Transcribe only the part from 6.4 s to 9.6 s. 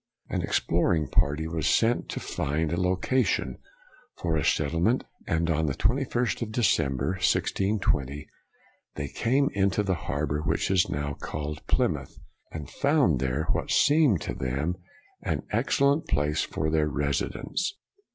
of December, 1620, they came